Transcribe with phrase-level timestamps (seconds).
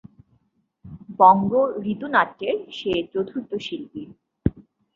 [1.19, 1.51] বঙ্গ
[1.85, 4.03] ঋতুনাট্যের সে চতুর্থ শিল্পী।